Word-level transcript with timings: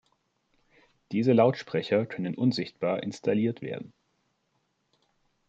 Diese 1.11 1.31
Lautsprecher 1.31 2.07
können 2.07 2.33
unsichtbar 2.33 3.03
installiert 3.03 3.61
werden. 3.61 3.93